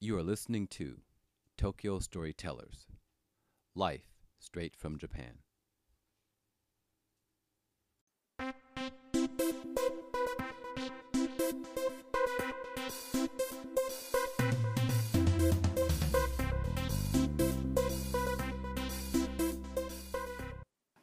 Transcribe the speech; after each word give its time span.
You 0.00 0.16
are 0.16 0.22
listening 0.22 0.68
to 0.68 0.98
Tokyo 1.56 1.98
Storytellers 1.98 2.86
Life 3.74 4.04
Straight 4.38 4.76
from 4.76 4.96
Japan. 4.96 5.38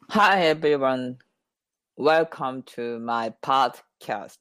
Hi 0.08 0.40
everyone, 0.40 1.18
welcome 1.98 2.62
to 2.62 2.98
my 3.00 3.34
podcast, 3.44 4.38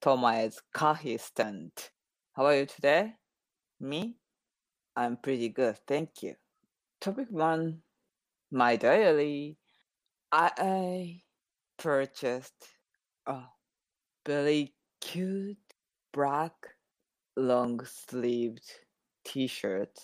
Tomae's 0.00 0.62
Kahi 0.72 1.18
Stand. 1.18 1.72
How 2.34 2.46
are 2.46 2.54
you 2.54 2.66
today? 2.66 3.14
Me? 3.80 4.16
I'm 4.96 5.16
pretty 5.18 5.50
good, 5.50 5.78
thank 5.86 6.22
you. 6.22 6.34
Topic 7.00 7.28
one, 7.30 7.82
my 8.50 8.76
diary. 8.76 9.58
I, 10.32 10.50
I 10.58 11.22
purchased 11.76 12.68
a 13.26 13.42
very 14.24 14.74
cute 15.00 15.58
black 16.12 16.54
long 17.36 17.84
sleeved 17.84 18.64
t-shirt 19.24 19.98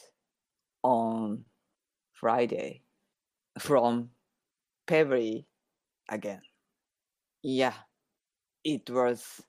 on 0.83 1.45
Friday 2.12 2.83
from 3.59 4.11
February 4.87 5.47
again. 6.09 6.43
Yeah, 7.43 7.75
it 8.65 8.89
was 8.91 9.41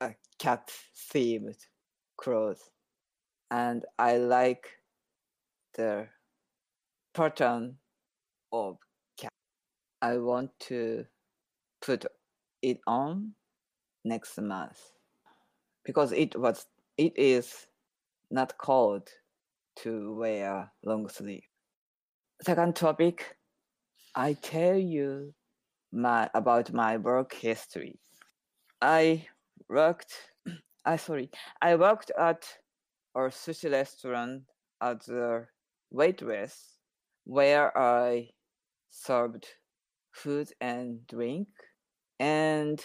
a 0.00 0.14
cat 0.38 0.70
themed 1.12 1.56
clothes, 2.16 2.70
and 3.50 3.84
I 3.98 4.16
like 4.16 4.78
the 5.74 6.06
pattern 7.14 7.76
of 8.52 8.78
cat. 9.16 9.32
I 10.02 10.18
want 10.18 10.50
to 10.60 11.06
put 11.80 12.06
it 12.62 12.80
on 12.86 13.32
next 14.04 14.38
month 14.38 14.80
because 15.84 16.12
it 16.12 16.38
was 16.38 16.66
it 16.96 17.12
is 17.16 17.66
not 18.30 18.56
cold 18.58 19.08
to 19.76 20.14
wear 20.14 20.70
long 20.84 21.08
sleeve. 21.08 21.44
Second 22.42 22.76
topic 22.76 23.36
I 24.14 24.34
tell 24.34 24.76
you 24.76 25.34
my 25.92 26.30
about 26.34 26.72
my 26.72 26.96
work 26.96 27.32
history. 27.34 27.98
I 28.80 29.26
worked 29.68 30.14
I 30.84 30.96
sorry, 30.96 31.30
I 31.60 31.76
worked 31.76 32.10
at 32.18 32.46
a 33.14 33.18
sushi 33.30 33.70
restaurant 33.70 34.42
as 34.80 35.08
a 35.08 35.46
waitress 35.90 36.78
where 37.24 37.76
I 37.76 38.30
served 38.90 39.46
food 40.12 40.52
and 40.60 41.06
drink 41.06 41.48
and 42.18 42.80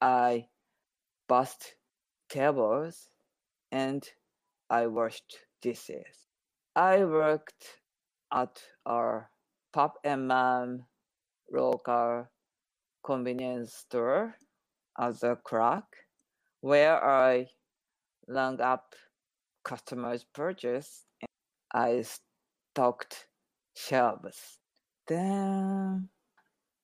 I 0.00 0.46
bussed 1.28 1.74
tables 2.28 3.08
and 3.70 4.06
I 4.70 4.86
washed 4.86 5.38
dishes. 5.60 6.28
I 6.74 7.04
worked 7.04 7.80
at 8.32 8.62
our 8.86 9.30
Pop 9.72 9.98
and 10.04 10.28
Mom 10.28 10.86
local 11.50 12.28
convenience 13.04 13.74
store 13.74 14.36
as 14.98 15.22
a 15.22 15.36
clerk, 15.36 15.84
where 16.60 17.02
I 17.02 17.48
rang 18.26 18.60
up 18.60 18.94
customers' 19.64 20.24
purchase 20.32 21.06
and 21.20 21.28
I 21.72 22.04
stocked 22.74 23.28
shelves. 23.74 24.58
Then 25.06 26.08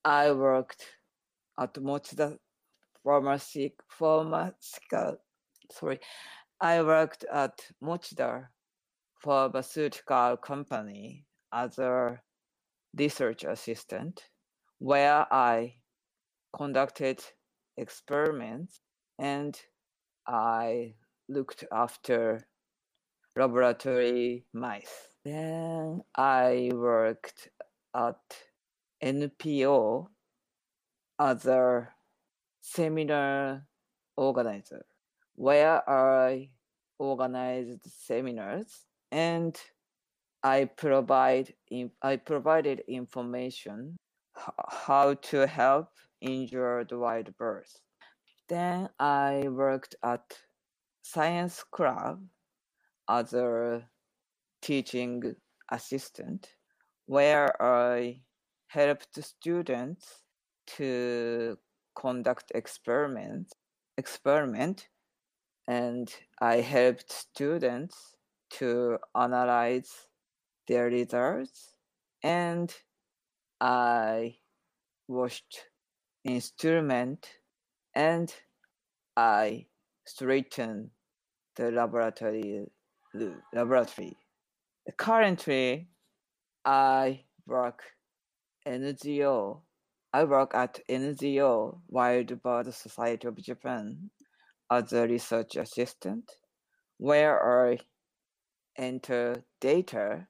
I 0.04 0.32
worked 0.32 0.84
at 1.58 1.74
Mochida 1.74 2.38
Pharmacy, 3.04 3.74
pharmaceutical, 3.88 5.18
sorry, 5.72 6.00
I 6.60 6.82
worked 6.82 7.24
at 7.32 7.60
Mochida 7.82 8.48
Pharmaceutical 9.16 10.36
Company 10.36 11.24
as 11.52 11.78
a 11.78 12.20
research 12.96 13.44
assistant 13.44 14.24
where 14.78 15.26
I 15.32 15.76
conducted 16.56 17.22
experiments 17.76 18.80
and 19.18 19.58
I 20.26 20.94
looked 21.28 21.64
after 21.72 22.46
laboratory 23.38 24.44
mice. 24.52 25.14
Then 25.24 26.02
I 26.16 26.70
worked 26.74 27.50
at 27.94 28.20
NPO 29.02 30.08
as 31.20 31.46
a 31.46 31.88
seminar 32.60 33.66
organizer 34.16 34.84
where 35.36 35.88
I 35.88 36.50
organized 36.98 37.84
seminars 37.84 38.84
and 39.12 39.56
I 40.42 40.64
provide 40.64 41.54
I 42.02 42.16
provided 42.16 42.82
information 42.88 43.96
how 44.34 45.14
to 45.14 45.46
help 45.46 45.90
injured 46.20 46.90
wild 46.92 47.36
birds. 47.36 47.80
Then 48.48 48.88
I 48.98 49.46
worked 49.48 49.94
at 50.02 50.38
science 51.02 51.62
club 51.62 52.20
a 53.08 53.82
teaching 54.62 55.34
assistant 55.70 56.48
where 57.06 57.60
I 57.62 58.20
helped 58.68 59.22
students 59.24 60.22
to 60.76 61.56
conduct 61.94 62.52
experiments 62.54 63.54
experiment 63.98 64.88
and 65.66 66.10
I 66.40 66.56
helped 66.56 67.12
students 67.12 68.16
to 68.50 68.98
analyze 69.14 69.90
their 70.66 70.86
results. 70.86 71.74
And 72.22 72.74
I 73.60 74.36
washed 75.08 75.58
instrument 76.24 77.28
and 77.94 78.32
I 79.16 79.66
straightened 80.06 80.90
the 81.56 81.70
laboratory 81.70 82.70
laboratory. 83.52 84.16
Currently, 84.96 85.88
I 86.64 87.24
work 87.46 87.82
NGO. 88.66 89.60
I 90.12 90.24
work 90.24 90.54
at 90.54 90.80
NGO 90.88 91.80
Wild 91.88 92.42
Bird 92.42 92.72
Society 92.72 93.28
of 93.28 93.36
Japan 93.36 94.10
as 94.70 94.92
a 94.92 95.06
research 95.06 95.56
assistant, 95.56 96.30
where 96.98 97.68
I 97.70 97.78
enter 98.78 99.42
data 99.60 100.28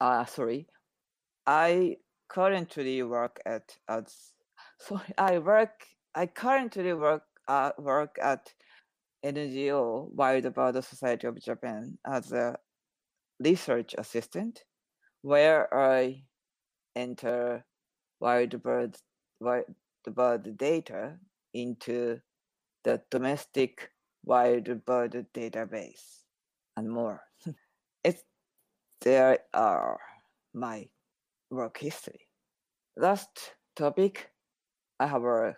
uh 0.00 0.24
sorry 0.24 0.66
i 1.46 1.96
currently 2.28 3.02
work 3.02 3.40
at 3.44 3.76
as 3.88 4.32
sorry 4.78 5.12
i 5.18 5.38
work 5.38 5.84
i 6.14 6.26
currently 6.26 6.92
work 6.94 7.22
uh, 7.46 7.72
work 7.78 8.16
at 8.20 8.52
ngo 9.36 10.08
wild 10.14 10.54
bird 10.54 10.82
society 10.84 11.26
of 11.26 11.40
japan 11.40 11.98
as 12.06 12.32
a 12.32 12.56
research 13.40 13.94
assistant 13.98 14.64
where 15.22 15.72
i 15.74 16.22
enter 16.96 17.64
wild 18.20 18.62
bird 18.62 18.96
wild 19.40 19.64
bird 20.14 20.56
data 20.56 21.16
into 21.54 22.18
the 22.84 23.00
domestic 23.10 23.90
wild 24.24 24.84
bird 24.84 25.26
database 25.34 26.24
and 26.76 26.90
more 26.90 27.22
it's 28.04 28.22
there 29.00 29.38
are 29.54 30.00
my 30.54 30.88
work 31.50 31.78
history. 31.78 32.28
Last 32.96 33.54
topic, 33.76 34.30
I 34.98 35.06
have 35.06 35.24
a 35.24 35.56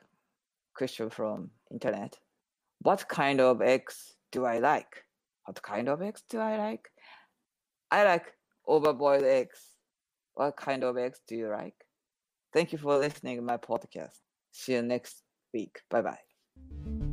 question 0.77 1.11
from 1.11 1.50
internet. 1.71 2.19
What 2.82 3.09
kind 3.09 3.41
of 3.41 3.61
eggs 3.61 4.15
do 4.32 4.47
I 4.47 4.59
like? 4.59 5.05
What 5.44 5.62
kind 5.62 5.88
of 5.88 6.00
eggs 6.00 6.23
do 6.31 6.38
I 6.38 6.56
like? 6.56 6.88
I 7.91 8.05
like 8.05 8.32
overboiled 8.67 9.23
eggs. 9.23 9.61
What 10.35 10.56
kind 10.56 10.82
of 10.85 10.97
eggs 10.97 11.21
do 11.29 11.37
you 11.37 11.49
like? 11.49 11.75
Thank 12.55 12.73
you 12.73 12.79
for 12.79 12.97
listening 12.97 13.37
to 13.37 13.43
my 13.43 13.59
podcast. 13.59 14.17
See 14.53 14.73
you 14.73 14.82
next 14.82 15.23
week. 15.53 15.81
Bye 15.91 16.03
bye. 16.03 17.10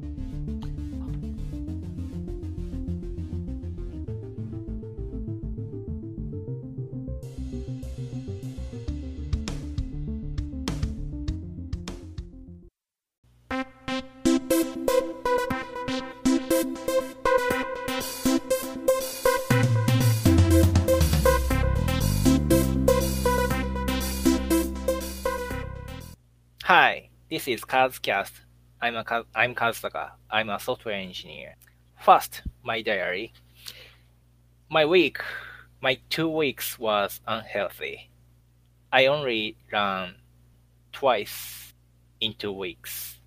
Hi, 26.67 27.07
this 27.29 27.47
is 27.47 27.61
Kazcast. 27.61 28.41
I'm 28.81 28.97
a 28.97 29.23
I'm 29.33 29.55
Kazutaka. 29.55 30.11
I'm 30.29 30.49
a 30.49 30.59
software 30.59 30.95
engineer. 30.95 31.55
First, 31.97 32.41
my 32.61 32.81
diary. 32.81 33.31
My 34.69 34.83
week, 34.83 35.19
my 35.79 35.97
two 36.09 36.27
weeks 36.27 36.77
was 36.77 37.21
unhealthy. 37.25 38.09
I 38.91 39.05
only 39.05 39.55
ran 39.71 40.15
twice 40.91 41.73
in 42.19 42.33
two 42.33 42.51
weeks. 42.51 43.21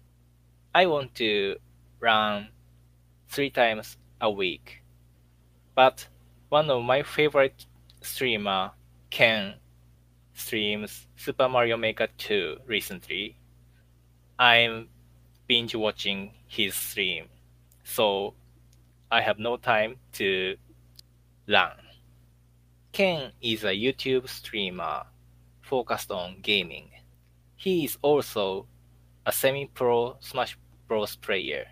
I 0.75 0.85
want 0.85 1.15
to 1.15 1.57
run 1.99 2.49
three 3.31 3.49
times 3.49 3.97
a 4.21 4.31
week. 4.31 4.83
But 5.75 6.09
one 6.51 6.69
of 6.69 6.83
my 6.83 7.03
favorite 7.03 7.65
streamer, 8.03 8.73
Ken, 9.09 9.55
streams 10.41 11.07
Super 11.17 11.49
Mario 11.49 11.77
Maker 11.77 12.09
2 12.19 12.59
recently. 12.67 13.37
I'm 14.39 14.89
binge 15.47 15.75
watching 15.75 16.33
his 16.47 16.75
stream, 16.75 17.27
so 17.85 18.35
I 19.11 19.21
have 19.21 19.39
no 19.39 19.57
time 19.57 19.97
to 20.15 20.57
run. 21.49 21.73
Ken 22.93 23.33
is 23.41 23.65
a 23.65 23.69
YouTube 23.69 24.29
streamer 24.29 25.05
focused 25.61 26.11
on 26.11 26.41
gaming. 26.43 26.91
He 27.57 27.85
is 27.85 27.99
also 28.03 28.67
a 29.27 29.33
semi-pro 29.33 30.17
Smash 30.21 30.57
Bros 30.89 31.17
player. 31.17 31.67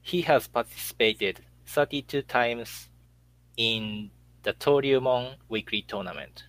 He 0.00 0.22
has 0.22 0.48
participated 0.48 1.44
32 1.66 2.22
times 2.22 2.88
in 3.56 4.10
the 4.42 4.54
Toryumon 4.54 5.36
weekly 5.48 5.82
tournament. 5.82 6.44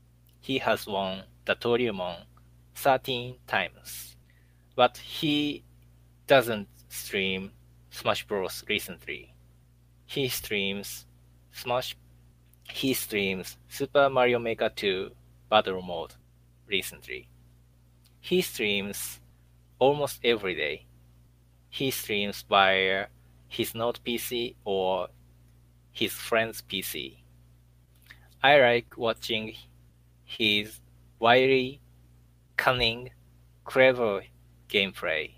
He 0.45 0.59
has 0.59 0.85
won 0.85 1.23
the 1.45 1.55
Toryumon 1.55 2.17
13 2.75 3.37
times, 3.47 4.15
but 4.75 4.95
he 4.95 5.63
doesn't 6.27 6.67
stream 6.87 7.51
Smash 7.89 8.27
Bros 8.27 8.63
recently. 8.69 9.33
He 10.05 10.29
streams 10.29 11.07
Smash 11.51 11.97
he 12.69 12.93
streams 12.93 13.57
Super 13.67 14.07
Mario 14.07 14.37
Maker 14.37 14.69
2 14.69 15.09
Battle 15.49 15.81
Mode 15.81 16.13
recently. 16.67 17.27
He 18.19 18.43
streams 18.43 19.19
almost 19.79 20.19
every 20.23 20.53
day. 20.53 20.85
He 21.69 21.89
streams 21.89 22.43
via 22.47 23.07
his 23.47 23.73
Note 23.73 23.99
PC 24.05 24.57
or 24.63 25.07
his 25.91 26.13
friend's 26.13 26.61
PC. 26.61 27.17
I 28.43 28.59
like 28.59 28.95
watching 28.95 29.55
his 30.25 30.81
wily, 31.19 31.81
cunning, 32.57 33.11
clever 33.63 34.23
gameplay. 34.69 35.35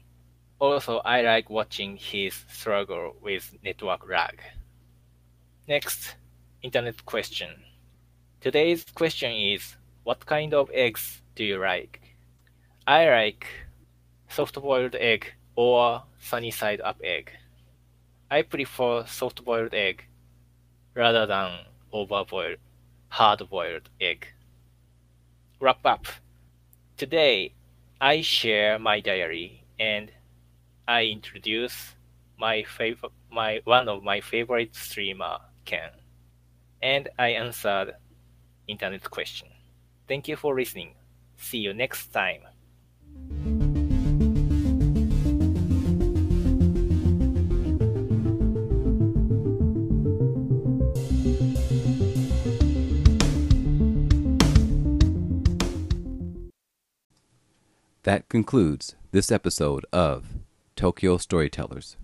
Also, 0.60 1.00
I 1.00 1.22
like 1.22 1.50
watching 1.50 1.98
his 1.98 2.46
struggle 2.50 3.16
with 3.22 3.56
network 3.64 4.10
lag. 4.10 4.42
Next, 5.68 6.16
internet 6.64 7.06
question. 7.06 7.50
Today's 8.42 8.84
question 8.96 9.32
is 9.32 9.76
What 10.04 10.26
kind 10.26 10.54
of 10.54 10.72
eggs 10.74 11.22
do 11.36 11.44
you 11.44 11.60
like? 11.60 12.02
I 12.88 13.10
like 13.10 13.48
soft 14.30 14.56
boiled 14.56 14.96
egg 14.96 15.34
or 15.56 16.04
sunny 16.20 16.52
side 16.52 16.82
up 16.82 17.02
egg. 17.04 17.32
I 18.32 18.42
prefer 18.44 19.06
soft 19.06 19.44
boiled 19.44 19.74
egg 19.74 20.06
rather 20.96 21.26
than 21.26 21.60
over 21.92 22.24
boiled, 22.26 22.58
hard 23.10 23.50
boiled 23.50 23.90
egg. 24.02 24.28
Wrap 25.60 25.86
up. 25.86 26.08
Today, 26.98 27.54
I 28.02 28.22
share 28.22 28.80
my 28.80 29.00
diary 29.00 29.64
and 29.80 30.12
I 30.88 31.06
introduce 31.06 31.96
my 32.38 32.64
favorite, 32.64 33.12
my 33.32 33.62
one 33.66 33.90
of 33.90 34.04
my 34.04 34.22
favorite 34.22 34.76
streamer, 34.76 35.40
Ken, 35.66 35.92
and 36.82 37.10
I 37.20 37.30
answered 37.30 37.96
internet 38.68 39.10
question. 39.10 39.50
Thank 40.08 40.28
you 40.28 40.36
for 40.38 40.56
listening. 40.56 40.96
See 41.38 41.60
you 41.60 41.74
next 41.74 42.08
time. 42.14 42.44
That 58.08 58.30
concludes 58.30 58.96
this 59.12 59.34
episode 59.34 59.86
of 59.92 60.28
Tokyo 60.78 61.18
Storytellers. 61.18 61.98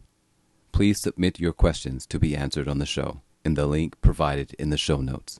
Please 0.74 1.00
submit 1.00 1.40
your 1.40 1.54
questions 1.54 2.06
to 2.08 2.20
be 2.20 2.36
answered 2.36 2.68
on 2.68 2.80
the 2.80 2.86
show 2.86 3.22
in 3.46 3.54
the 3.54 3.66
link 3.66 4.02
provided 4.02 4.54
in 4.60 4.70
the 4.70 4.76
show 4.76 4.98
notes. 4.98 5.40